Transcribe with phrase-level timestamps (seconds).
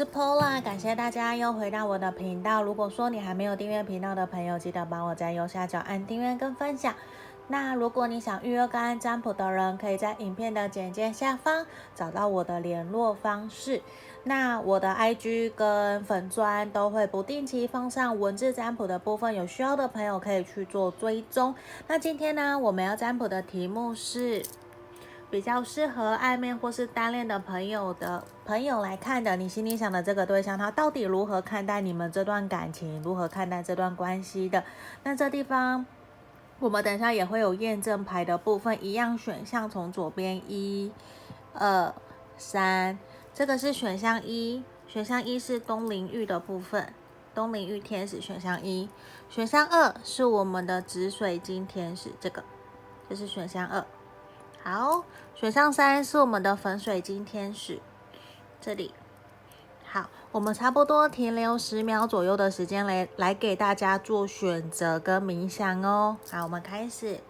[0.00, 2.62] 是 Pola，感谢大家又回到我的频道。
[2.62, 6.94] 如果说你还没有订阅频道的朋友，记得帮我在右下角按订阅跟分享。
[7.48, 13.82] 那如果你想预约个案占卜的人，可以在影片的简介下方找到我的联络方式。
[14.24, 21.54] 那我的 IG 跟粉砖都会不定期放上文字占卜的部分，有需要的朋友可以去做追踪。
[21.86, 24.42] 那今天呢，我们要占卜的题目是。
[25.30, 34.64] 比较适合暧昧或是单恋的朋友的朋友来看的，你心里想的这个对象，他到底如何看待你们这段感情，如何看待这段关系的？
[35.04, 35.86] 那这地方，
[36.58, 40.90] 我们等一下也会有验证牌的部分，一样选项从左边一、
[41.54, 41.94] 二、
[42.36, 42.98] 三，
[43.32, 46.92] 这个是选项一，选项一是东灵玉的部分，
[47.32, 48.88] 东灵玉天使选项一，
[49.28, 52.42] 选项二是我们的紫水晶天使，这个，
[53.08, 53.84] 这是选项二。
[54.62, 57.80] 好，选项三是我们的粉水晶天使，
[58.60, 58.92] 这里。
[59.84, 66.18] 好，我们差不多停留十秒左右的时间来来给大家做选择跟冥想哦。
[66.30, 67.20] 好，我们开始。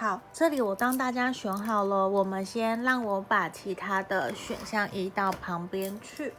[0.00, 2.08] 好，这里我帮大家选好了。
[2.08, 6.32] 我们先让我把其他的选项移到旁边去。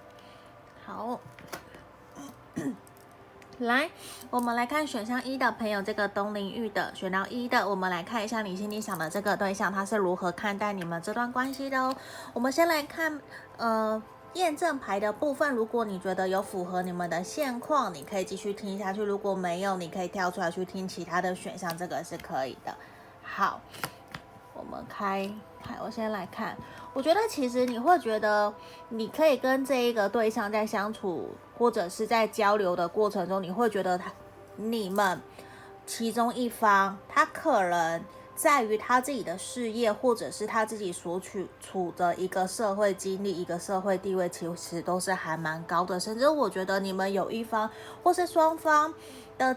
[0.83, 1.19] 好，
[3.59, 3.91] 来，
[4.31, 11.95] 我们来看选项一的朋友，这个东灵玉的选到一的，我们来看一下你心里想的这个对象，他是如何看待你们这段关系的哦。
[12.33, 13.21] 我们先来看，
[13.57, 14.01] 呃，
[14.33, 15.53] 验证牌的部分。
[15.53, 22.75] 如果你觉得有符合你们的现况，你可以继续听下去；如果没有，你可以跳出来去听其他的选项，这个是可以的。
[23.33, 23.61] 好，
[24.53, 25.31] 我们开，
[25.63, 26.57] 开，我先来看。
[26.93, 28.53] 我觉得其实你会觉得，
[28.89, 34.11] 你可以跟这一个对象在相处或者是在交流的过程中，你会觉得他、
[34.57, 35.21] 你们
[35.85, 38.03] 其中一方，他可能
[38.35, 45.97] 在于他自己的事业，或者是他自己所处处的一个社会经历、一个社会地位，其实都是还蛮高的。
[45.97, 47.69] 甚至我觉得你们有一方
[48.03, 48.93] 或是双方
[49.37, 49.55] 的，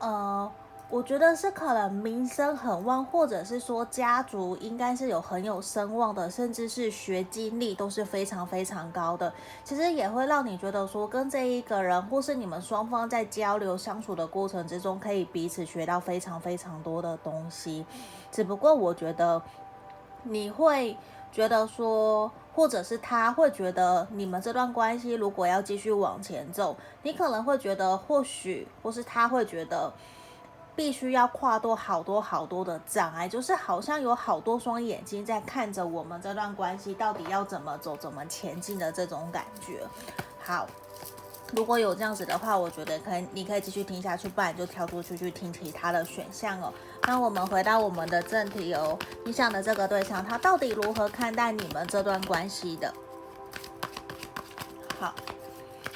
[0.00, 0.50] 呃。
[0.88, 9.32] 我觉得是可能名声很旺，或者是说家族应该是有很有声望的，甚至是学经历都是非常非常高的。
[9.64, 17.84] 其实也会让你觉得说，跟这一个人或是你们双方在交流相处的过程之中，可以彼此学到非常非常多的东西。
[18.30, 19.42] 只不过我觉得
[20.22, 20.96] 你会
[21.32, 29.92] 觉得说，或者是他会觉得你们这段关系如果要继续往前走，你可能会觉得或许，或是他会觉得。
[30.76, 39.80] 必须要跨过好多好多的障碍，就是好像有好多双眼睛在看着我们这段关系到底要怎么走、怎么前进的这种感觉。
[40.38, 40.66] 好，
[41.54, 46.70] 如果有这样子的话，我觉得可以，你可以继续听下去，不然就跳出去去听其他的选项哦。
[47.06, 52.92] 那我们回到我们的正题哦，你想的这个对象，他到底如何看待你们这段关系的？
[55.00, 55.14] 好，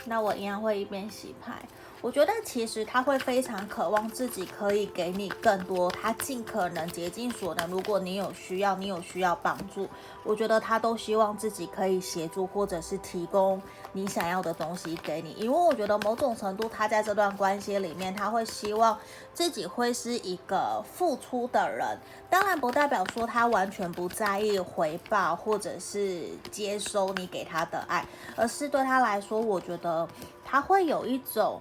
[0.07, 1.63] 那我一样会一边洗牌。
[2.03, 7.71] 我觉得其实他会非常渴望自己可以给你更多，他尽可能竭尽所能。
[7.71, 9.87] 如果你有需要，你有需要帮助，
[10.25, 13.61] 我觉得他都希望自己可以协助或者是提供
[13.93, 15.33] 你想要的东西给你。
[15.33, 18.99] 因为我觉得某种程度，他在这段关系里面，他会希望
[19.35, 21.99] 自己会是一个付出的人。
[22.31, 28.07] 当然不代表说他完全不在意回报或者是接收你给他的爱，
[28.37, 30.09] 而是对他来说，我觉得
[30.43, 31.61] 他会有一种。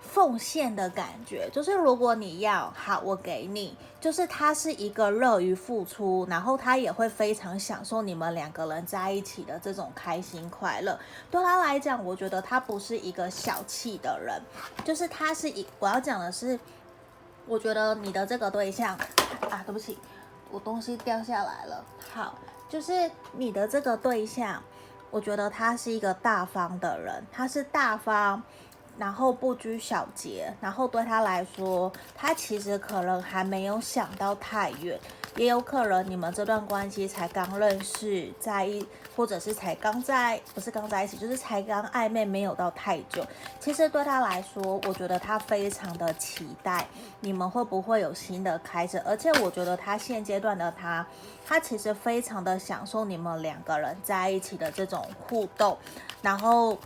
[0.00, 10.98] 奉献的感觉，就是如果你要好，我给你，就是他是一个乐于付出，然后他也会非常享受你们两个人在一起的这种开心快乐。
[11.30, 14.42] 对他来讲，我觉得他不是一个小气的人，
[14.84, 16.58] 就是他是一，我要讲的是，
[17.46, 18.96] 我觉得你的这个对象
[19.48, 19.96] 啊，对不起，
[20.50, 21.84] 我东西掉下来了。
[22.12, 22.34] 好，
[22.68, 24.60] 就是你的这个对象，
[25.10, 28.42] 我觉得他是一个大方的人，他是大方。
[29.00, 35.00] 然后不拘小节，然后对他来说，他其实可能还没有想到太远，
[35.36, 38.86] 也有可能你们这段关系才刚认识，在一
[39.16, 43.26] 或者是才刚在，不是刚在一起，就是才刚暧昧，没有到太久。
[43.58, 46.86] 其实对他来说，我觉得他非常的期待
[47.20, 51.06] 你们会不会有新的开始，而且我觉得他现阶段的他，
[51.46, 55.78] 他其实非常的享受你们两个人在一起的这种互动，
[56.20, 56.76] 然后。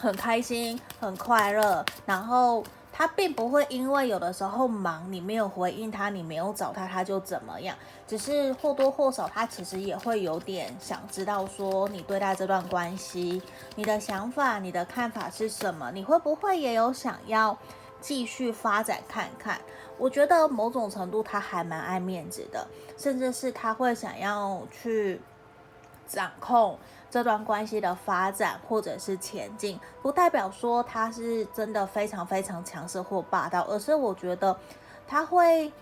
[0.00, 7.76] 很开心，很快乐，然后他并不会因为有的时候忙，你没有回应他，你没有找他，他就怎么样。
[8.08, 13.42] 只是或多或少，他其实也会有点想知道说，你对待这段关系，
[13.76, 15.90] 你的想法、你的看法是什么？
[15.92, 17.58] 你会不会也有想要
[18.00, 19.60] 继续发展看看？
[19.98, 25.20] 我觉得某种程度他还蛮爱面子的，甚至是他会想要去
[26.08, 26.78] 掌控。
[27.10, 34.56] 这段关系的发展或者是前进，不代表说他是真的非常非常强势或霸道，而是我觉得
[35.08, 35.72] 他会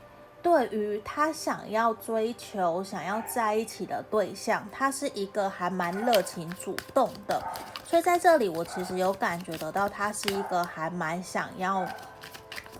[0.41, 7.43] 对于他想要追求、想要在一起的对象，他是一个还蛮热情主动的。
[7.85, 11.87] 所以在这里，我其实有感觉得到，他是一个还蛮想要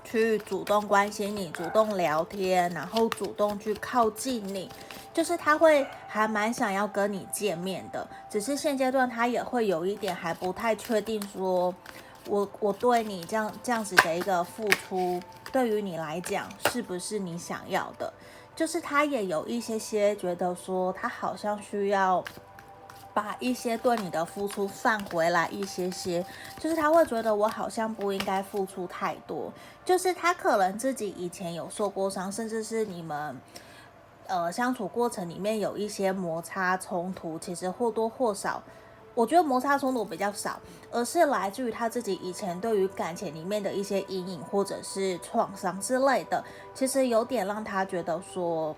[0.05, 4.71] 去主动关心你、主动聊天，然后主动去靠近你。
[5.19, 11.75] 就是他会还蛮想要跟你见面的，只是现阶段他也会有一点还不太确定，说
[12.29, 15.21] 我我对你这样这样子的一个付出，
[15.51, 18.13] 对于你来讲是不是你想要的？
[18.55, 22.25] 就是他也有一些些觉得说，他好像需要
[23.13, 26.25] 把一些对你的付出放回来一些些，
[26.61, 29.53] 就是他会觉得我好像不应该付出太多，
[29.85, 33.37] 就是他可能自己以前有受过伤，甚至是你们。
[34.29, 38.63] 呃，相处过程里面有一些摩擦冲突，其实或多或少，
[39.15, 40.61] 我觉得摩擦冲突比较少，
[40.91, 46.45] 而是来自于他自己以前对于感情里面的一些阴影或者是创伤之类的，
[46.75, 48.77] 其实有点让他觉得说，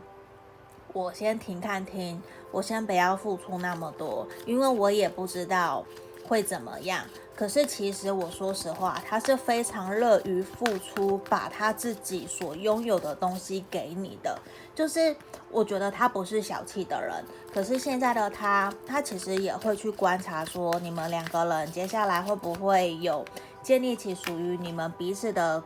[0.93, 5.85] 我先停看听，我先不要付出那么多，因为我也不知道
[6.29, 7.05] 会怎么样。
[7.35, 14.38] 可是其实我说实话，他是非常乐于付出，把他自己所拥有的东西给你的。
[14.80, 15.14] 就是
[15.50, 17.22] 我觉得他不是小气的人，
[17.52, 23.22] 可是现在的他，他其实也会去观察说，你们两个人接下来会不会有
[23.62, 25.62] 建立起属于你们彼此的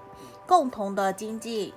[0.48, 1.72] 共同的经济，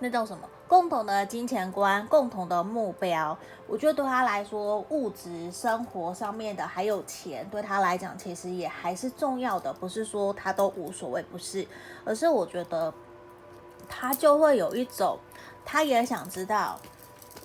[0.00, 0.46] 那叫什么？
[0.68, 3.34] 共同的金钱观，共同的目标，
[3.66, 9.72] 我觉得对他来说，物质生活上面的还有钱，对他来讲其实也还是重要的。
[9.72, 11.66] 不是说他都无所谓，不是，
[12.04, 12.92] 而是我觉得
[13.88, 15.18] 他就会有一种，
[15.64, 16.78] 他也想知道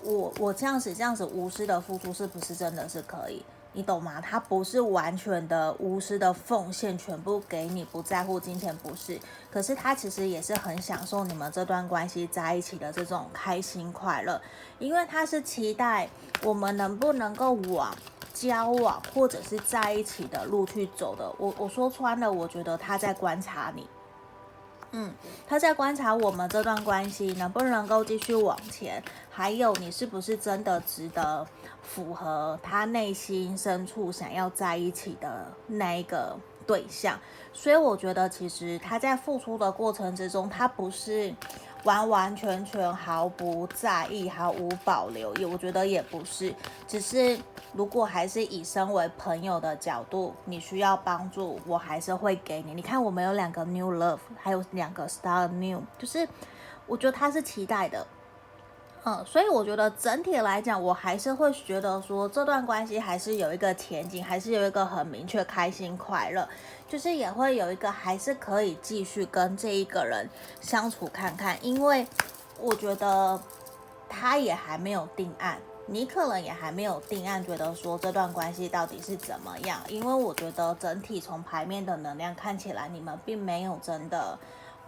[0.04, 3.44] 我我这样子这样子无私的付出是不是真的是可以。
[3.78, 4.22] 你懂吗？
[4.22, 9.20] 他不是完全的无私的奉献，全部给你，不在乎金钱，不是。
[9.52, 14.42] 可是他其实也是很享受你们这段关系在一起的这种开心快乐，
[14.80, 16.08] 因为他是期待
[16.42, 17.94] 我们能不能够往
[18.34, 21.30] 交往或者是在一起的路去走的。
[21.38, 23.86] 我我说穿了，我觉得他在观察你。
[24.98, 25.14] 嗯，
[25.46, 31.46] 他在观察我们这段关系能不能够继续往前，还有你是不是真的值得
[31.82, 37.20] 符合他内心深处想要在一起的那一个对象。
[37.52, 41.34] 所以我觉得，其实他在付出的过程之中，他不是
[41.86, 46.54] 完完全全毫不在意、毫无保留，也我觉得也不是，
[46.88, 47.40] 只是。
[47.74, 52.74] 如果还是以身为朋友的角度，你需要帮助，我还是会给你。
[52.74, 56.26] 你看，我们有两个 new love，还有两个 star new，就是
[56.88, 58.08] 我觉得他是期待的，
[59.08, 66.50] 嗯，所以我觉得整体来讲，我还是会觉得说这段关系还是有一个前景，还是有一个很明确、开心、快乐，
[66.90, 70.28] 就是也会有一个还是可以继续跟这一个人
[70.60, 72.08] 相处看看，因为
[72.60, 73.40] 我觉得
[74.10, 75.60] 他也还没有定案。
[75.88, 79.80] 你可能也还没有定案，觉得说这段关系到底是怎么样？
[79.88, 84.36] 因为我觉得整体从牌面的能量看起来，你们并没有真的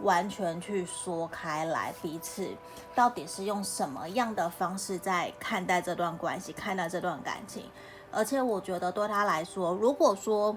[0.00, 2.48] 完全去说开来，彼此
[2.94, 7.64] 到底是用什么样的方式在看待这段关系，看待这段感情。
[8.10, 10.56] 而且我觉得对他来说，如果说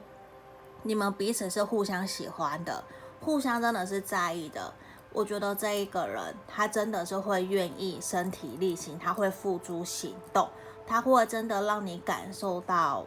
[0.83, 2.83] 你们彼此是互相喜欢的，
[3.19, 4.73] 互相真的是在意的。
[5.13, 10.47] 我觉得这一个人，他真的是会愿意身体力行，他会付诸行动，
[10.87, 13.05] 他会真的让你感受到，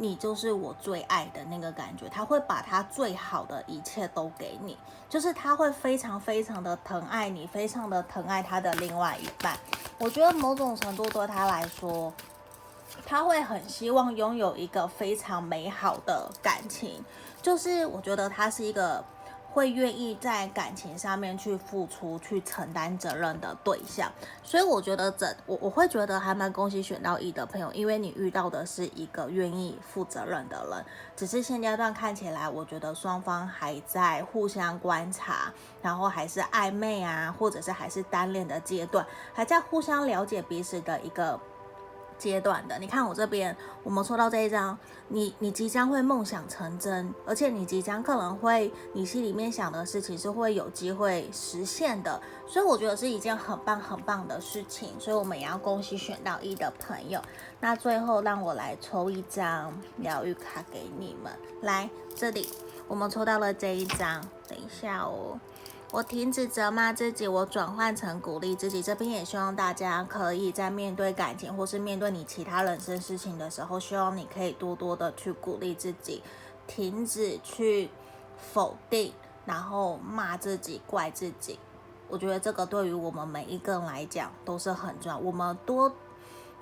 [0.00, 4.78] 你就是我最爱的那个感觉，他会把他最好的一切都给你，
[5.10, 9.54] 就是他会非常非常的疼爱你，非常的疼爱他的另外一半。
[9.98, 12.10] 我觉得某种程度对他来说，
[13.04, 17.04] 他会很希望拥有一个非常美好的感情，
[17.42, 19.04] 就是我觉得他是一个。
[19.52, 24.10] 会愿意在感情上面去付出、去承担责任的对象，
[24.44, 30.84] 所以我觉得这我我会觉得还蛮恭喜选到一的朋友，因为你遇到的是一个愿意负责任的人。
[31.16, 35.52] 只是现阶段看起来，我觉得双方还在互相观察，
[35.82, 39.04] 然后还是暧昧啊，或者是还是单恋的阶段，
[39.34, 41.38] 还在互相了解彼此的一个
[42.20, 57.20] 阶段的，你看我这边，我们抽到这一张，你你即将会梦想成真，而且你即将可能会，你心里面想的事情是会有机会实现的，所以我觉得是一件很棒很棒的事情，所以我们也要恭喜选到一的朋友。
[57.58, 62.46] 那最后让我来抽一张疗愈卡给你们，来这里，
[62.86, 65.40] 我们抽到了这一张，等一下哦。
[65.92, 68.80] 我停止责骂自己，我转换成鼓励自己。
[68.80, 76.22] 这边也希望大家可以在面对感情或是面对你其他人生事情的时候，希望你可以多多的去鼓励自己，
[76.68, 77.90] 停止去
[78.52, 79.12] 否定，
[79.44, 81.58] 然后骂自己、怪自己。
[82.08, 85.18] 我觉得这个对于我们每一个人来讲都是很重要。
[85.18, 85.92] 我们多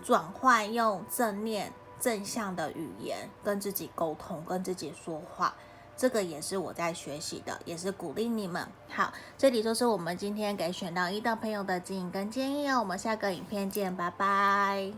[0.02, 1.70] 转换用正念、
[2.00, 5.54] 正向的语言跟自己沟通，跟自己说话。
[5.98, 8.64] 这个也是我在学习的，也是鼓励你们。
[8.88, 12.78] 好，这里就是我们今天给选到一的朋友的指引跟建议哦。
[12.78, 14.92] 我们下个影片见，拜拜。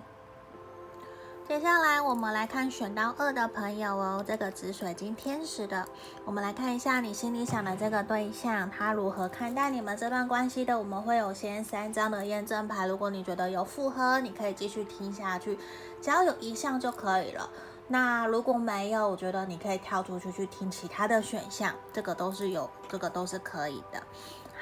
[1.49, 5.85] 接下来我们来看选到二的朋友哦，这个紫水晶天使的，
[6.25, 10.79] 我们来看一下你心里想的这个对象，他如何看待你们这段关系的。
[10.79, 15.59] 我们会有先三张的验证牌，如果你觉得有符合，你可以继续听下去，
[16.01, 17.51] 只要有一项就可以了。
[17.93, 24.01] 那如果没有，我觉得你可以跳出去去听其他的选项，这个都是有，这个都是可以的。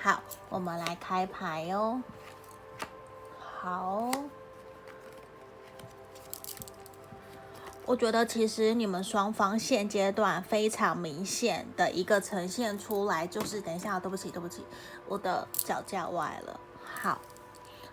[0.02, 2.02] 好，我们来开牌哦。
[3.38, 4.11] 好，
[7.85, 14.64] 我觉得其实你们双方现阶段非常明显的一个呈现出来，就是等一下，对不起，对不起，
[15.06, 16.58] 我的脚架歪了。
[16.82, 17.18] 好，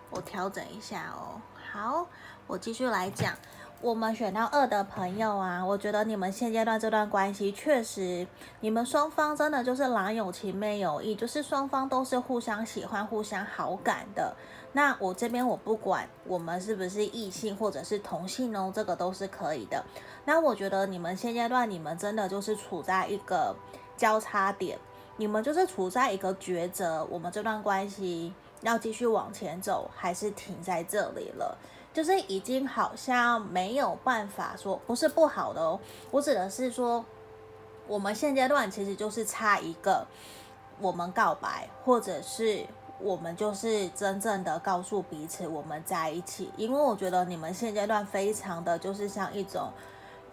[0.08, 1.42] 我调整一下哦。
[1.70, 2.06] 好，
[2.46, 3.34] 我继续来讲。
[3.82, 8.26] 我们选到二的朋友啊，我觉得你们现阶段这段关系确实，
[8.60, 14.34] 你们双方真的就是郎有情妹有意，就是双方都是互相喜欢、互相好感的。
[14.72, 19.84] 那我这边我不管我们是不是异性或者是同性哦，这个都是可以的。
[20.24, 23.54] 那我觉得你们现阶段你们真的就是处在一个
[23.96, 24.78] 交叉点，
[25.18, 31.56] 你们就是处在一个抉择，我们这段关系要继续往前走，还是停在这里了。
[31.96, 37.02] 就是已经好像没有办法说，不是不好的哦，我指的是说，
[37.88, 40.06] 我们现阶段其实就是差一个，
[40.78, 42.66] 我们告白，或者是
[43.00, 49.70] 我们就是真正的告诉彼此我们在一起，因为我觉得你们现阶段非常的就是像一种。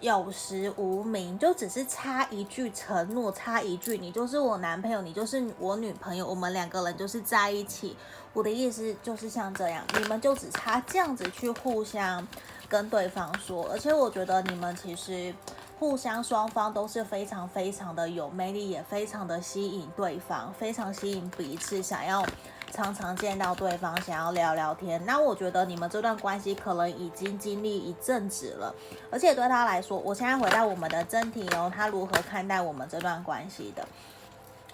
[0.04, 7.96] 有实无名，就只是差一句承诺，差一句你就是我男朋友，你就是我女朋友，我们两个人就是在一起。
[8.34, 12.28] 我的意思就是像这样，你们就只差这样子去互相
[12.68, 15.34] 跟对方说，而且我觉得你们其实
[15.80, 22.26] 互相双方都是非常非常的有魅力，也非常的吸引对方，非常吸引彼此，想要。
[22.74, 28.74] 常常见到对方，想要聊聊天，那我觉得你们这段关系可能已经经历一阵子了，
[29.12, 33.88] 而且对他来说，我现在回到我们的真题哦，他如何看待我们这段关系的？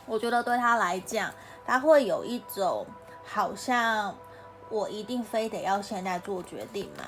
[0.05, 1.29] 我觉得对他来讲，
[1.65, 2.85] 他会有一种
[3.25, 4.15] 好像
[4.69, 7.03] 我一定非得要现在做决定吗？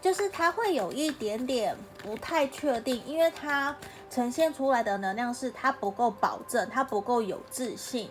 [0.00, 3.74] 就是他会有一点点不太确定，因为他
[4.08, 8.08] 呈现出来的能量是他不够保证，他不够有自信。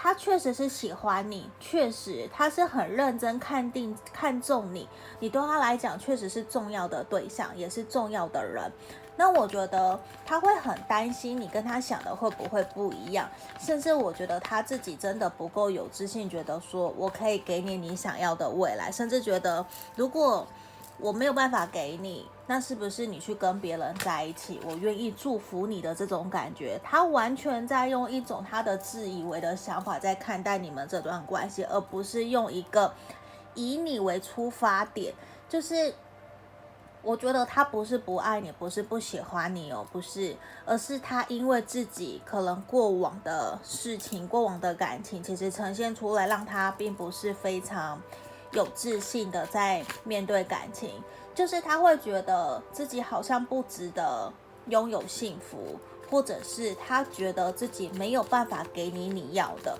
[0.00, 4.88] 他确实是喜欢你，确实他是很认真看定看重你，
[5.18, 8.70] 你对他来讲确实是重要的对象，也是重要的人。
[9.16, 13.28] 那我觉得他会很担心你跟他想的会不会不一样，
[13.58, 20.46] 甚至我觉得他自己真的不够有自信，觉得说我可以给你你想要的未来，甚至觉得如果。
[21.00, 24.60] 我没有办法给你，那是不是你去跟别人在一起？
[24.66, 32.92] 我愿意祝福你的这种感觉，他完全在用一种他的自以为的想法在看待你们这段关系，而不是用一个
[33.54, 35.14] 以你为出发点。
[35.48, 35.94] 就是
[37.00, 40.34] 我觉得他不是不爱你，不是不喜欢你哦，不是，
[40.66, 48.02] 而是他因为自己可能过往的事情、过往的感情，其实呈现出来，让他并不是非常。
[48.52, 50.90] 有自信的在面对感情，
[51.34, 54.32] 就是他会觉得自己好像不值得
[54.68, 55.78] 拥有幸福，
[56.10, 59.78] 或者是他觉得自己没有办法给你你要的。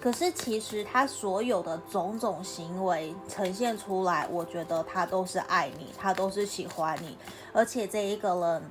[0.00, 7.18] 可是其实他所有的种种行为呈现出来，我觉得他都是爱你，他都是喜欢你，
[7.52, 8.62] 而且这一个人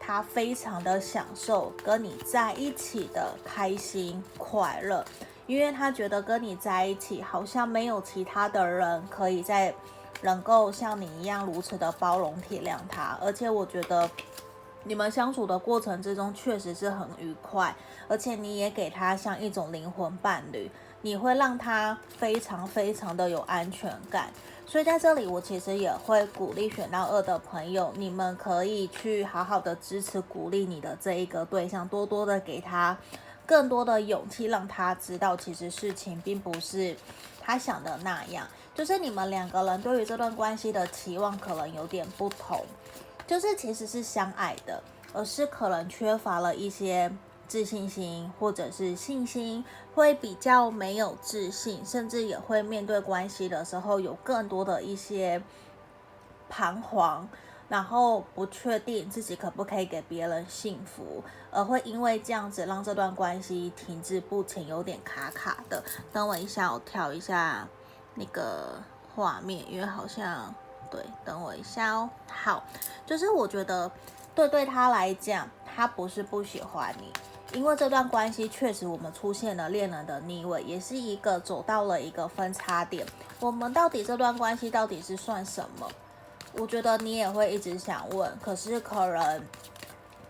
[0.00, 5.04] 他非常的享受跟你在一起的开心快乐。
[5.46, 9.74] 因为他觉得跟你在一起，好像没有其他的人可以再
[10.22, 14.08] 能够像你一样如此的包容体谅他，而且我觉得
[14.84, 17.74] 你们相处的过程之中确实是很愉快，
[18.08, 20.70] 而且你也给他像一种灵魂伴侣，
[21.00, 24.30] 你会让他非常非常的有安全感。
[24.64, 32.96] 所以在这里，我其实也会鼓励选到二的朋友，你们可以去好好的支持、鼓励你的这一个对象，多多的给他
[33.46, 36.96] 更多的勇气，让他知道，其实事情并不是
[37.40, 38.46] 他想的那样。
[38.74, 42.64] 就是你们两个人对于这段关系的期望可能有点不同，
[43.26, 44.82] 就是其实是相爱的，
[45.12, 47.12] 而是可能缺乏了一些
[47.46, 49.62] 自信心或者是信心，
[49.94, 55.42] 会比较没有自信，甚至也会面对关系的时候有更多的一些
[56.48, 57.28] 彷徨，
[57.72, 65.82] 然后不确定自己可不可以给别人幸福，而会因为这样子让这段关系停滞不前，有点卡卡的。
[66.12, 67.66] 等我一下，我调一下。
[68.14, 68.74] 那个
[69.16, 70.54] 画面，因为好像
[70.90, 72.10] 对，等我一下哦。
[72.26, 72.62] 好，
[73.06, 73.90] 就是我觉得
[74.34, 77.10] 对对他来讲，他不是不喜欢你，
[77.58, 83.06] 因为这段关系确实我们出现了恋人的逆位，也是一个走到了一个分叉点。
[83.40, 85.88] 我们到底这段关系到底是算什么？
[86.54, 89.42] 我觉得你也会一直想问，可是可能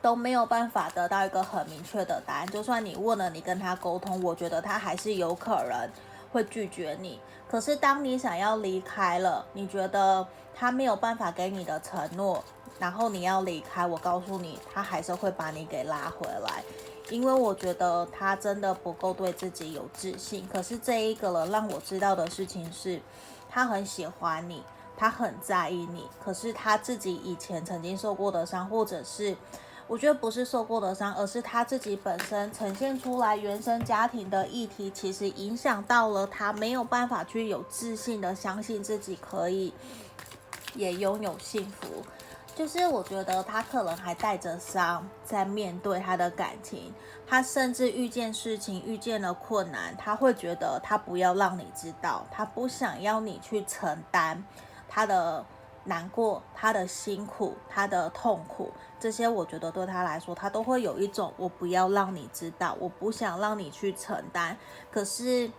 [0.00, 2.46] 都没有办法得到一个很明确的答案。
[2.46, 5.90] 就算你问了，你跟他沟通，我觉得他还是有可能
[6.30, 7.20] 会拒绝你。
[7.48, 12.42] 可是，当你想要离开了，你觉得他没有办法给你的承诺，
[12.78, 16.62] 然后你要离开，我告诉你，他还是会把你给拉回来，
[17.10, 20.48] 因为我觉得他真的不够对自己有自信。
[20.50, 23.02] 可是这一个了，让我知道的事情是，
[23.50, 24.62] 他很喜欢你，
[24.96, 29.36] 他很在意你，可是他自己以前曾经受过的伤，或者是。
[29.88, 39.74] 我觉得不是受过的伤，而是他自己本身呈现出来原生家庭的议题，其实影响到了他没有办法去有自信的相信自己可以
[40.74, 41.88] 也拥有幸福。
[42.54, 46.94] 就是我觉得他可能还带着伤在面对他的感情，
[47.26, 54.42] 他甚至遇见事情遇见了困难，他会觉得他不要让你知道，他不想要你去承担
[54.92, 55.44] 他的。
[55.84, 58.70] 难过，他的辛苦，他的痛苦，
[59.00, 64.56] 这些我觉得对他来说，他都会有一种我不要让你知道，我不想让你去承担。
[64.92, 65.50] 可是，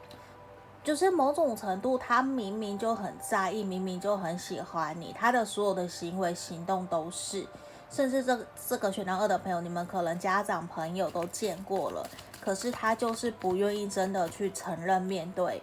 [0.82, 7.46] 就是某种程度，他明明就很在意，明明就很喜欢你，他的所有的行为行动都是，
[7.92, 12.08] 甚至这这个选到二的朋友，你们可能家长朋友都见过了，
[12.40, 15.62] 可是他就是不愿意真的去承认面对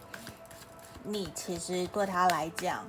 [1.03, 2.85] 你，其实对他来讲。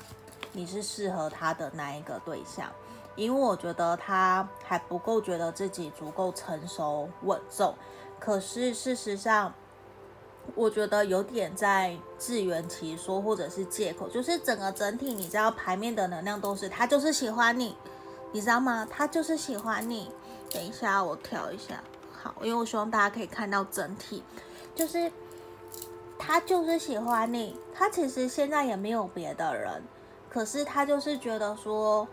[0.54, 2.70] 你是适合他的那一个对象，
[3.16, 7.74] 因为我觉得他还不够觉得自己足够成熟稳重。
[8.20, 9.54] 可是事实上，
[10.56, 14.08] 我觉得有点在自圆其说，或者是借口。
[14.10, 17.76] 就是整个整体，你知道牌面的能量都是他就是喜欢你，
[18.32, 18.88] 你知道吗？
[18.90, 20.12] 他就是喜欢你。
[20.52, 24.22] 等一下，我调一下，好，因为我希望大家可以看到整体，
[24.76, 25.12] 就是
[26.20, 27.58] 他就是喜欢你。
[27.74, 29.82] 他其实现在也没有别的人。
[30.32, 32.08] 可是他就是觉得说，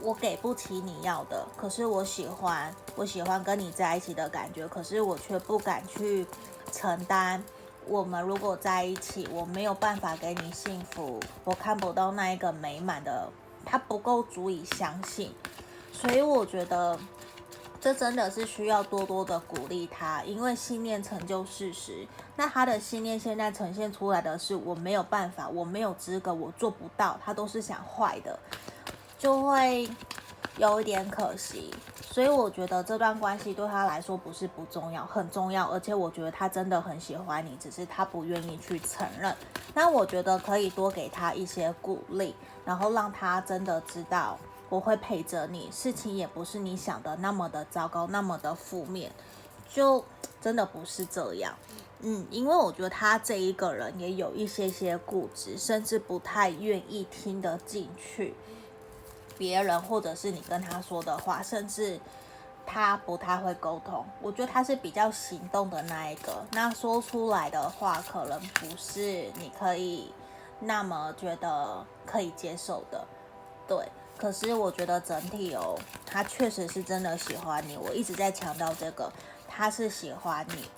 [0.00, 6.24] 我给不起你要的，可是我喜欢，我喜欢跟你在一起的感觉，可是我却不敢去
[6.70, 7.42] 承担。
[7.86, 13.28] 我们如果在一起，我没有办法给你幸福，我看不到那一个美满的，
[13.64, 15.34] 他不够足以相信，
[15.92, 16.96] 所以我觉得。
[17.80, 22.06] 这真的是需要多多的鼓励他，因为信念成就事实。
[22.34, 28.36] 那他的信念现在呈现出来的是我没有办法，我没有资格，我做不到，他都是想坏的，
[29.18, 29.88] 就会
[30.58, 31.72] 有一点可惜。
[32.02, 39.36] 所以我觉得这段关系对他来说不是不重要，很重要，而且我觉得他真的很喜欢你，只是他不愿意去承认。
[39.74, 42.34] 那我觉得可以多给他一些鼓励，
[42.64, 44.38] 然后让他真的知道。
[44.68, 49.12] 我会陪着你，事情也不是你想的那么的糟糕，那么的负面，
[49.68, 50.04] 就
[50.40, 51.54] 真的不是这样。
[52.00, 58.34] 嗯，因为我觉得他这一个人也有一些些固执，甚至不太愿意听得进去
[59.38, 61.98] 别人或者是你跟他说的话，甚至
[62.66, 64.04] 他不太会沟通。
[64.20, 70.12] 我觉得他是比较行动的那一个，那说出来的话可能不是你可以
[70.60, 73.06] 那么觉得可以接受的，
[73.68, 73.88] 对。
[74.18, 77.76] 可是我觉得整体哦，他确实是真的喜欢你。
[77.76, 79.12] 我一直在强调这个，
[79.46, 80.68] 他是喜欢你，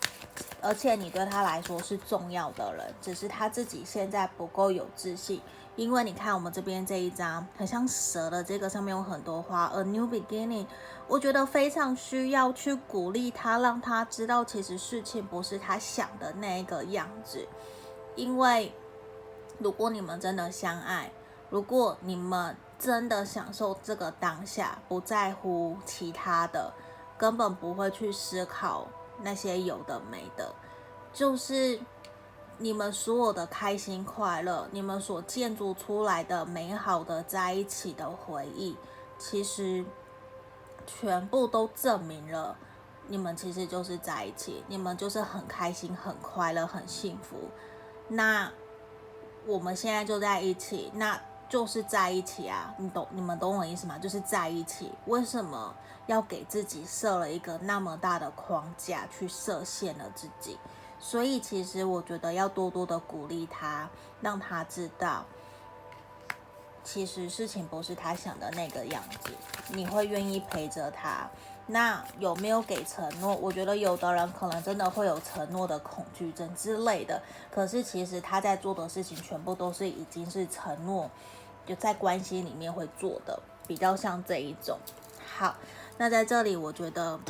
[0.61, 5.41] 而且你对他来说是重要的人，只是他自己现在不够有自信。
[5.77, 10.67] 因为你看我们这边这一张很像蛇的这个上面有很多花，A new beginning，
[11.07, 17.47] 我觉得非常需要去鼓励他，让他知道其实事情不是他想的那个样子。
[18.17, 18.75] 因为
[19.59, 21.13] 如果你们真的相爱，
[21.49, 26.73] 如果你们真的享受这个当下，不在乎其他的，
[27.17, 28.87] 根本不会去思考
[29.23, 30.55] 那些有的没的，
[31.13, 31.81] 就是
[32.59, 38.77] 你们所有的开心快乐，你们所建筑出来的美好的在一起的回忆，
[39.19, 39.85] 其实
[40.87, 42.57] 全部都证明了
[43.09, 47.37] 你们其实就是在一起，你们就是很开心、很快乐、很幸福。
[48.07, 48.53] 那
[49.47, 52.75] 我们现在就在一起，那就是在一起啊！
[52.77, 53.07] 你懂？
[53.11, 53.99] 你们懂我意思吗？
[53.99, 54.93] 就是在一起。
[55.07, 55.75] 为什么
[56.07, 60.59] 要给自己设了一个那么大的框架，去设限了自己？
[61.01, 63.89] 所以，其实我觉得要多多的鼓励他，
[64.21, 65.25] 让他知道，
[66.85, 69.33] 其实事情不是他想的那个样子。
[69.69, 71.31] 你会愿意陪着他？
[71.69, 73.37] 那有没有给承诺？
[73.37, 77.23] 我觉得有的人可能真的会有承诺的恐惧症之类的。
[77.55, 81.11] 可是，其实他在做的事情全部都是已经是承诺，
[81.67, 84.79] 就在关系里面会做的，比较像这一种。
[85.37, 85.55] 好，
[85.97, 87.21] 那在这里，我觉得。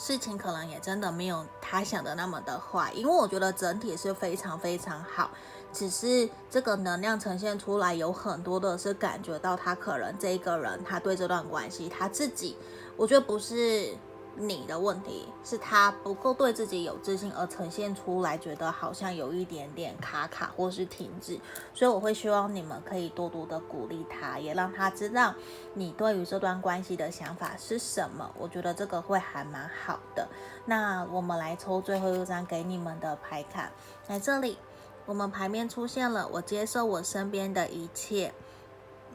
[0.00, 5.28] 事情可能也真的没有他想的那么的坏，因为我觉得整体是非常非常好，
[5.72, 12.56] 只是这个能量呈现出来有很多的是感觉到他可能这一个人他对这段关系他自己，
[12.98, 13.96] 我觉得不是。
[14.40, 21.40] 你的问题是他不够对自己有自信，而呈现出来觉得好像有一点点卡卡或是停滞，
[21.74, 25.34] 所以我会希望你们可以多多的鼓励他，也让他知道
[25.74, 28.30] 你对于这段关系的想法是什么。
[28.38, 30.28] 我觉得这个会还蛮好的。
[30.64, 33.72] 那我们来抽最后一张给你们的牌卡，
[34.06, 34.56] 在这里，
[35.04, 38.32] 我们牌面出现了，我接受我身边的一切。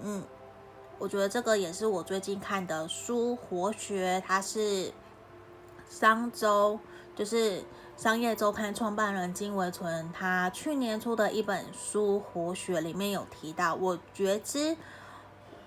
[0.01, 0.21] 嗯，
[1.03, 4.93] 我觉得这个也是我最近看的书，活学，它是。
[5.89, 6.79] 商周
[7.13, 7.63] 就是
[7.97, 14.75] 商业周刊创办人金维纯，他去年出的一本书《活学》里面有提到，我觉知，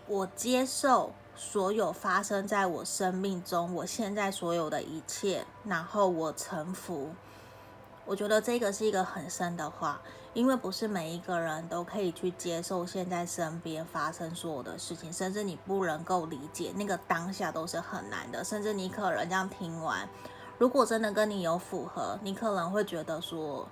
[0.09, 7.11] 我接受所有发生在我生命中，我现在所有的一切，然后我臣服。
[8.05, 10.01] 我觉得这个是一个很深的话，
[10.37, 20.07] 因为不是每一个人都可以去接受现在身边发生所有的事情，甚至你不能够理解那个当下都是很难的，甚至你可能这样听完。
[20.59, 23.66] 如果真的跟你有符合，你可能会觉得说，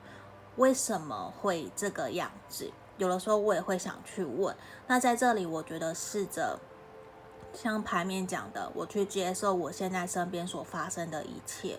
[0.56, 2.72] 为什么会这个样子？
[2.96, 4.56] 有的时候我也会想去问。
[4.86, 6.58] 那在这里，我觉得试着
[7.52, 11.78] 像牌面讲的，我去接受我现在身边所发生的一切。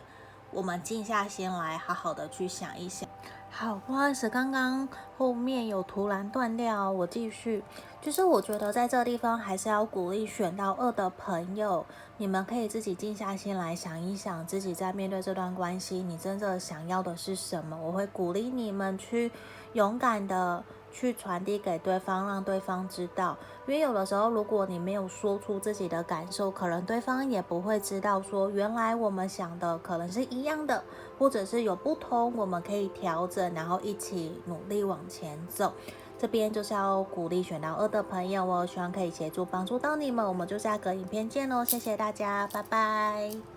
[0.51, 3.09] 我们静下心来，好好的去想一想。
[3.57, 4.85] 好，不好意思，刚刚
[5.17, 7.63] 后面有突然断掉，我继续。
[8.01, 11.85] 就是我觉得在这个地方还是要鼓励选到二的朋友，
[12.17, 17.79] 你们可以自己静下心来想一想，自己在面对这段关系，你真正想要的是什么？
[17.81, 19.31] 我会鼓励你们去
[19.71, 20.61] 勇敢的。
[20.95, 23.35] 去传递给对方，让对方知道。
[23.67, 30.81] 因为有的时候，如果你没有说出自己的感受，可能对方也不会知道说，原来我们想的可能是一样的，
[31.19, 35.73] 或者是有不同，我们可以调整，然后一起努力往前走。
[36.17, 40.25] 这边就是要鼓励选到二的朋友哦，希望可以协助帮助到你们。
[40.25, 43.54] 我们就下个影片见喽，谢谢大家，拜拜。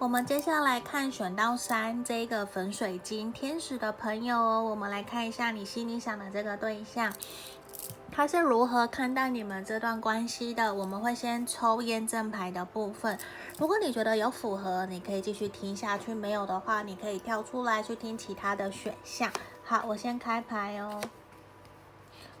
[0.00, 7.12] 我们接下来看选到三这个粉水晶天使的朋友哦，我们来看一下你心里想的这个对象，
[8.10, 10.74] 他是如何看待你们这段关系的？
[10.74, 13.16] 我们会先抽验证牌的部分，
[13.56, 19.30] 如果你觉得有符合，你可以继续听下去；没有的话，你可以跳出来去听其他的选项。
[19.62, 21.00] 好，我先开牌哦。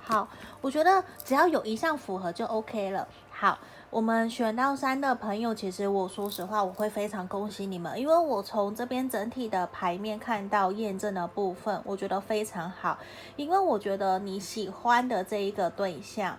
[0.00, 0.28] 好，
[0.60, 3.06] 我觉得只要有一项符合就 OK 了。
[3.30, 3.58] 好。
[3.94, 12.98] 我们选到三的朋友，其实我说实话，我会非常恭喜你们，因为我从这边整体的牌面看到验证的部分，我觉得非常好，
[13.36, 16.36] 因为我觉得你喜欢的这一个对象。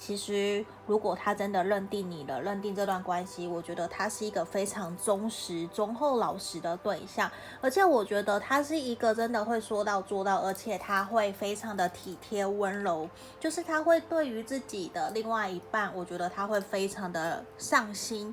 [0.00, 7.30] 其实，如果他真的认定你了，认定这段关系，我觉得他是一个非常忠实、忠厚、老实的对象。
[7.60, 13.06] 而且，我觉得他是一个真的会说到做到，而且他会非常的体贴、温柔。
[13.38, 18.32] 就是他会对于自己的另外一半，我觉得他会非常的上心。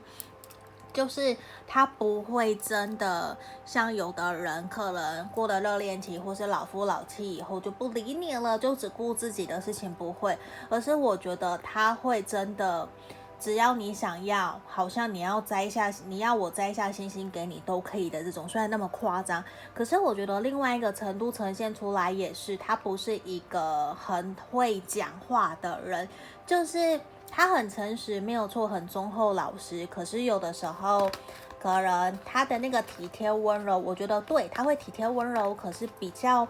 [0.97, 10.36] 就是他不会真的像有的人可能过了热恋期或是老夫老妻以后就不理你了，就只顾自己的事情，不会。
[10.69, 12.89] 而是我觉得他会真的，
[13.39, 18.49] 只要你想要，好像你要摘下，你要我摘下星星给你都可以的这种。
[18.49, 19.43] 虽然那么夸张，
[19.75, 26.10] 可是我觉得另外一个程度呈现出来也是，他不是一个很会讲话的人，
[26.47, 26.99] 就是。
[27.30, 29.86] 他很诚实，没有错，很忠厚老实。
[29.88, 31.10] 可是有的时候，
[31.60, 36.48] 可能他的那个体贴温柔，我觉得对，他会体贴温柔，可是比较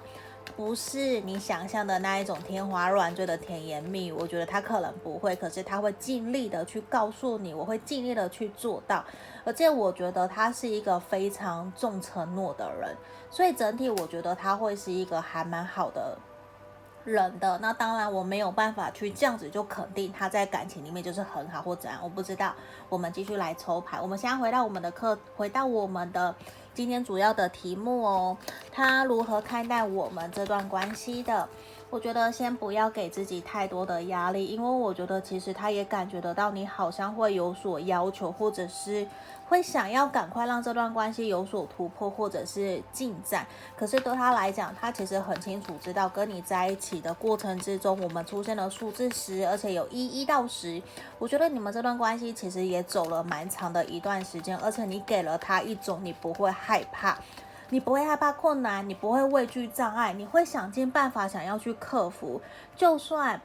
[0.56, 9.04] 不是你想象的那一种天花乱坠的甜言蜜语，我觉得他可能不会，可是他会尽力的去告诉你，我会尽力的去做到，
[9.44, 12.96] 而且我觉得他是一个非常重承诺的人，
[13.30, 16.18] 所以整体我觉得他会是一个还蛮好的。
[17.12, 22.54] 人的，那当然我没有办法去这样子就肯定他在感情里面就是很好或怎样，我不知道。
[22.90, 26.36] 我们继续来抽牌，我们现在回到我们的课，回到我们的
[26.74, 28.38] 今天主要的题目哦，
[28.72, 31.48] 他如何看待我们这段关系的？
[31.90, 39.08] 我觉得先不要给自己太多的压力，因为我觉得其实他也感觉得到你好像会有所要求，或者是。
[39.50, 50.82] 会想要赶快让这段关系有所突破或者是进展，可是对他来讲，他其实很清楚知道跟你在一起的过程之中，我们出现了数字十，而且有一一到十。
[51.18, 57.18] 我觉得你们这段关系其实也走了蛮长的一段时间，而且你给了他一种你不会害怕，
[57.70, 62.42] 你不会害怕困难，你不会畏惧障碍，你会想尽办法想要去克服，
[62.76, 63.40] 就算。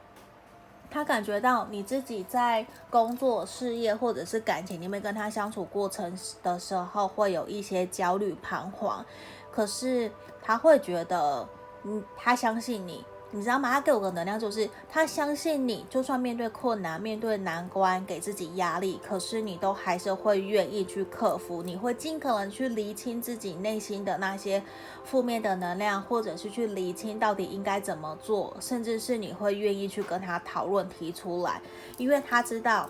[0.92, 9.02] 他感觉到你自己在工作、事业或者是感情里面跟他相处过程的时候，会有一些焦虑、彷徨，
[9.50, 11.48] 可是他会觉得，
[11.85, 13.02] 嗯，他相信你。
[13.35, 13.73] 你知道吗？
[13.73, 21.62] 他给我的能量就是他相信你，就算面对困难、面对难关，给自己压力，可是你都还是会愿意去克服。
[21.62, 24.62] 你会尽可能去厘清自己内心的那些
[25.03, 31.62] 负面的能量，或者是去厘清到底应该怎么做，甚至是你会愿意去跟他讨论提出来，
[31.97, 32.87] 因为他知道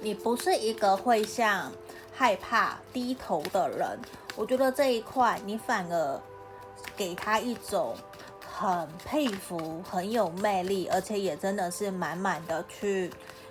[0.00, 1.70] 你不是一个会像
[2.12, 3.98] 害怕低头的人。
[4.34, 6.20] 我觉得这一块你反而
[6.96, 7.94] 给他一种。
[8.58, 13.08] 很佩服，很有魅力，而且也真的是满满的去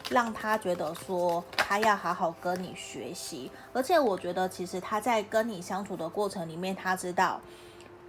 [0.09, 3.49] 让他觉得说他要好好跟你学习。
[3.71, 7.39] 而且我觉得其实他在跟你相处的过程里面，他知道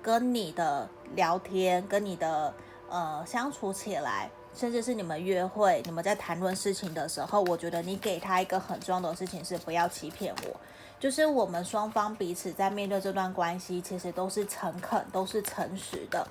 [0.03, 2.53] 跟你的聊天，跟你的
[2.91, 10.57] 呃相处起来，甚至是你们约会，你们在谈论事情的时候，我觉得你给他一个很重要的事情是不要欺骗我。
[10.99, 16.27] 就是我们双方彼此在面对这段关系，其实都是诚恳，都是诚实的，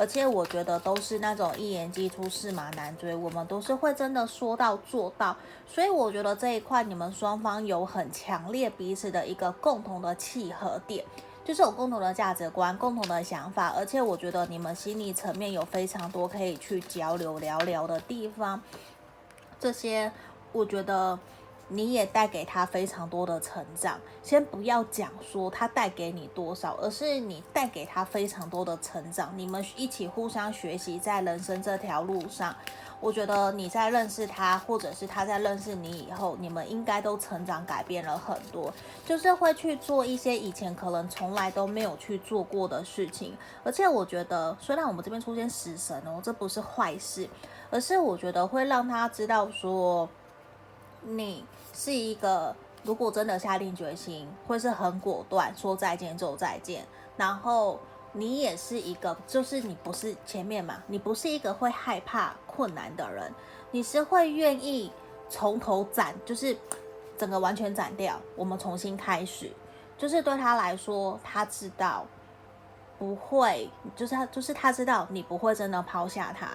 [0.00, 5.36] 而且我觉得都是那种一言既出驷马难追，我们都是会真的说到做到，
[5.68, 11.04] 所以我觉得这一块你们双方有很强烈彼此的一个共同的契合点，
[11.44, 18.62] 就是有共同的价值观、共同的想法，而且我觉得你们心理层面有非常多可以去交流聊聊的地方，
[19.60, 20.10] 这些
[20.52, 21.18] 我觉得。
[21.72, 29.32] 你也带给他非常多的成长，先不要讲说他带给你多少，而是你带给他非常多的成长。
[29.36, 32.52] 你们一起互相学习，在人生这条路上，
[33.00, 38.74] 我觉得你在认识他，或者是他在认识你以后，你们应该都成长改变了很多，
[39.06, 43.38] 就是会去做一些以前可能从来都没有去做过的事情。
[43.62, 47.28] 而且我觉得，虽然我们这边出现死神哦，这不是坏事，
[47.70, 50.08] 而是我觉得会让他知道说。
[51.02, 56.86] 你是一个，如果真的下定决心，会是很果断，说再见就再见。
[57.16, 57.78] 然后
[58.12, 63.32] 你也是一个，就是你不是前面嘛，你不是一个会害怕困难的人，
[63.70, 64.92] 你是会愿意
[65.28, 66.56] 从头斩，就是
[67.16, 69.50] 整个完全斩掉，我们重新开始。
[69.96, 72.06] 就是对他来说，他知道
[72.98, 76.48] 不会，就是他，就是他知道你不会真的抛下他。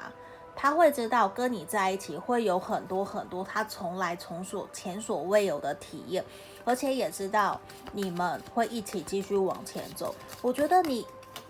[0.56, 6.24] 他会知道跟你在一起会有很多很多他从来从所前所未有的体验，
[6.64, 7.60] 而且也知道
[7.92, 10.16] 你们会一起继续往前走。
[10.42, 11.06] 我觉得你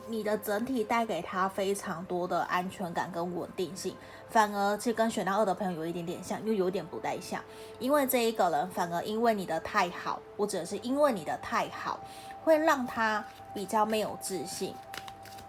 [0.08, 3.96] 你的整体带给他非常多的安全感跟稳定性，
[4.30, 7.42] 反而其实跟选到二的朋友有一点点像，又有点不太像，
[7.80, 12.00] 因为这一个人反而因为你的太好，或者是因为你的太好，
[12.44, 14.74] 会让他比较没有自信。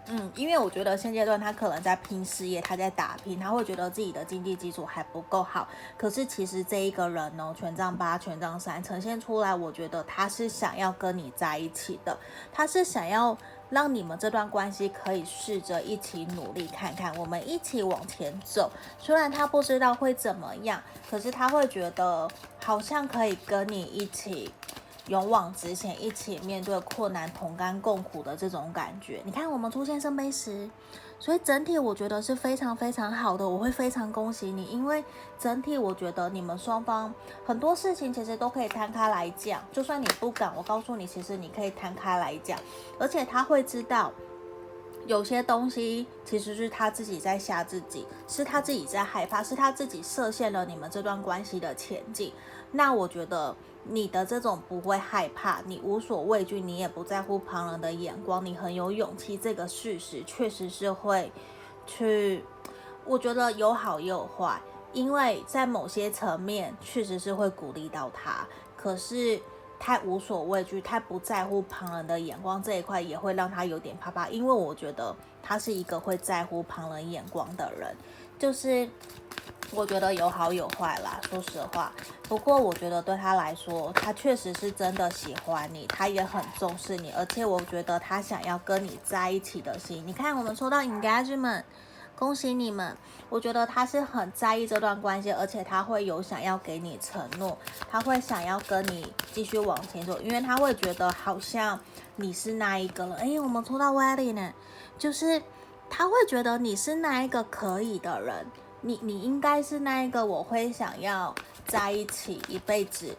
[0.09, 5.67] 嗯，因为我觉得现阶段他可能在拼事业，他在打拼，他会觉得自己的经济基础还不够好。
[5.97, 12.17] 可是其实这一个人呢，权杖八、权杖三呈现出来，我觉得他是想要跟你在一起的，
[12.53, 13.37] 他是想要
[13.69, 18.71] 让你们这段关系可以试着一起努力看看，我们一起往前走。
[18.97, 22.29] 虽然他不知道会怎么样，可是他会觉得
[22.63, 24.53] 好像可以跟你一起。
[25.07, 29.21] 勇往直前，一起面对困难，同甘共苦的这种感觉。
[29.23, 30.69] 你看，我们出现圣杯十，
[31.19, 33.47] 所以整体我觉得是非常非常好的。
[33.47, 35.03] 我会非常恭喜你，因为
[35.39, 37.13] 整体我觉得你们双方
[37.45, 39.61] 很多事情其实都可以摊开来讲。
[39.71, 42.59] 就算你不敢，我告诉你，其实你可以摊开来讲，
[42.99, 44.11] 而且他会知道。
[45.05, 52.33] 有些东西其实是他自己在吓自己，是他自己在害怕，是他自己设限了你们这段关系的前进。
[52.71, 53.55] 那我觉得
[53.89, 61.31] 你的这种不会害怕，你无所畏惧，你也不在乎旁人的眼光，你很有勇气，这个事实确实是会
[61.85, 62.43] 去，
[63.05, 64.61] 我觉得有好也有坏，
[64.93, 69.39] 因为在某些层面确实是会鼓励到他，可是。
[69.79, 74.27] 太无所畏惧，太不在乎旁人的眼光，这一块也会让他有点怕怕。
[74.27, 77.95] 因为我觉得他是一个会在乎旁人眼光的人，
[78.39, 78.89] 就是
[79.71, 81.91] 我觉得有好有坏啦，说实话。
[82.23, 90.03] 不过我觉得对他来说，他确实是真的喜欢你，他也很重视你，而且我觉得他想要跟你在一起的心。
[90.05, 91.63] 你看，我们抽到 Engagement。
[92.19, 92.97] 恭喜你们！
[93.29, 97.55] 我觉得他是很在意这段关系，而且他会有想要给你承诺，
[97.91, 101.79] 他会想要跟你继续往前走，因为他会觉得好像
[102.15, 103.17] 你是那一个了。
[103.17, 104.51] 哎，我们抽到 Wedding 呢，
[104.97, 105.43] 就是
[105.91, 108.47] 他会觉得你是那一个可以的人，
[108.81, 111.33] 你你应该是那一个我会想要
[111.65, 113.15] 在一起一辈子。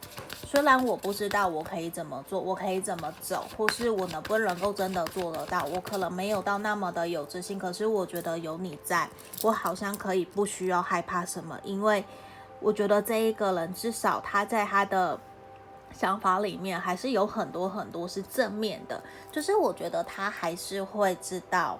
[0.47, 7.59] 虽然我不知道我可以怎么做，我可以怎么走，或是我能不能够真的做得到，我可能没有到那么的有自信。
[7.59, 9.09] 可是我觉得有你在，
[9.42, 12.03] 我好像可以不需要害怕什么，因为
[12.61, 15.18] 我觉得这一个人至少他在他的
[15.92, 21.79] 想法里面还是有很多很多是正面的，就是我觉得他还是会知道。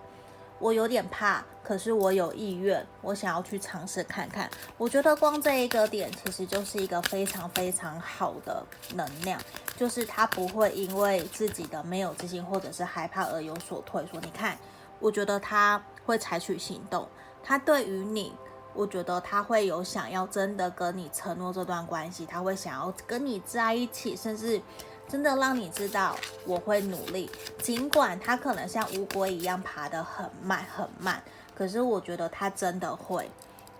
[0.59, 4.51] 我有点怕，可是我有意愿，我想要去尝试看看。
[4.77, 9.41] 我觉得光这一个点，其实就是一个非常非常好的能量，
[9.77, 14.21] 就是他不会因为自己的没有自信或者是害怕而有所退缩。
[14.21, 14.59] 你看，
[14.99, 17.09] 我觉得他会采取行动，
[17.43, 18.33] 他对于你，
[18.75, 24.61] 我觉得他会有想要真的跟你承诺这段关系，他会想要跟你在一起，甚至。
[25.09, 27.31] 真的让你知道我会努力，
[27.63, 31.23] 尽管他可能像乌龟一样爬得很慢很慢，
[31.57, 33.31] 可是我觉得他真的会。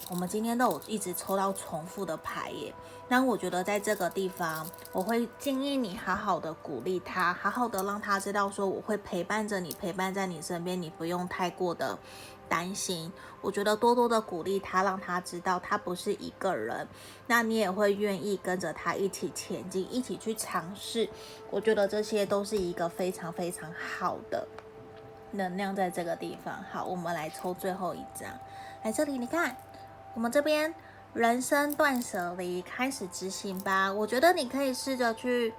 [0.09, 2.73] 我们今天都有一直抽到重复的牌耶，
[3.09, 11.99] 那我觉得在这个地方，我会建议你好好的鼓励他，好好的让他知道说我会陪伴着你，陪伴在你身边，你不用太过的。
[12.49, 16.89] 担心，我觉得多多的鼓励他，让他知道他不是一个人，
[17.27, 21.09] 那你也会愿意跟着他一起前进，一起去尝试。
[21.51, 24.47] 我觉得这些都是一个非常非常好的
[25.33, 26.65] 能量在这个地方。
[26.73, 28.29] 好，我们来抽最后一张，
[28.83, 29.57] 来这里，你看，
[30.15, 30.75] 我们这边
[31.15, 33.93] 人生断舍离开始执行吧。
[33.93, 35.55] 我觉得你可以试着去。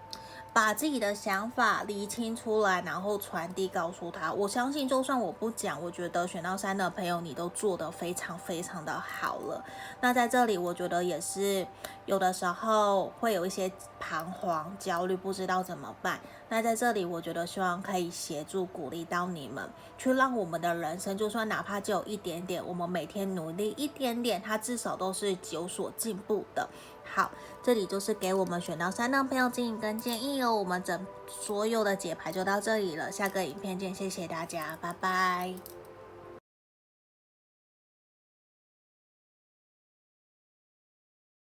[0.52, 4.34] 把自己的想法理清出来，然后传递告诉他。
[4.34, 9.64] 我相信，就算我不讲，我觉得选到三的朋友，你都做得非常非常的好了。
[10.02, 11.66] 那在这里，我觉得也是
[12.06, 16.20] 有的时候会有一些彷徨、焦虑，不知道怎么办。
[16.50, 26.68] 那在这里，我觉得希望可以协助、鼓励到你们，去让我们的人生，就算哪怕只有一点点，我们每天努力一点点，它至少都是有所进步的。
[27.12, 27.32] 好，
[27.64, 30.56] 这里就是给我们选到三的朋友经营跟建议哦。
[30.56, 35.79] 我们整所有的解牌就到这里了，下个影片见，谢谢大家，拜拜。